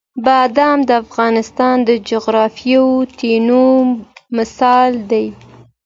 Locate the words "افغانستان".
1.03-1.75